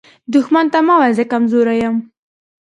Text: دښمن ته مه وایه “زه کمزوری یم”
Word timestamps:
دښمن 0.33 0.65
ته 0.73 0.79
مه 0.87 0.95
وایه 0.99 1.15
“زه 1.17 1.23
کمزوری 1.31 1.75
یم” 1.83 1.95